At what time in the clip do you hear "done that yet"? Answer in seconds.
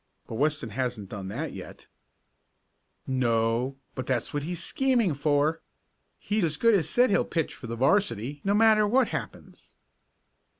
1.09-1.85